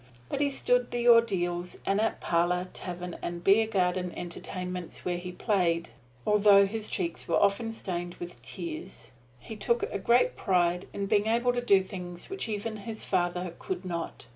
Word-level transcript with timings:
But 0.29 0.41
he 0.41 0.49
stood 0.49 0.89
the 0.89 1.07
ordeals, 1.07 1.77
and 1.85 2.01
at 2.01 2.19
parlor, 2.19 2.67
tavern 2.73 3.17
and 3.21 3.43
beer 3.43 3.67
garden 3.67 4.11
entertainments 4.17 5.05
where 5.05 5.19
he 5.19 5.31
played, 5.31 5.91
although 6.25 6.65
his 6.65 6.89
cheeks 6.89 7.27
were 7.27 7.39
often 7.39 7.71
stained 7.71 8.15
with 8.15 8.41
tears, 8.41 9.11
he 9.37 9.55
took 9.55 9.83
a 9.83 9.85
sort 9.89 9.93
of 9.93 10.01
secret 10.01 10.35
pride 10.35 10.87
in 10.91 11.05
being 11.05 11.27
able 11.27 11.53
to 11.53 11.61
do 11.61 11.83
things 11.83 12.31
which 12.31 12.49
even 12.49 12.77
his 12.77 13.05
father 13.05 13.53
could 13.59 13.85
not. 13.85 14.25